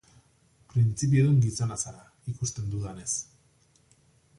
[0.71, 2.03] Printzipiodun gizona zara,
[2.35, 3.09] ikusten dudanez.